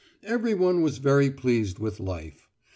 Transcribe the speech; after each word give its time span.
Everyone 0.23 0.81
was 0.81 0.97
very 0.97 1.29
pleased 1.29 1.77
with 1.77 1.99
life. 1.99 2.49